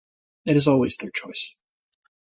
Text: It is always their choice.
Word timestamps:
It 0.45 0.55
is 0.55 0.67
always 0.67 0.97
their 0.97 1.11
choice. 1.11 1.55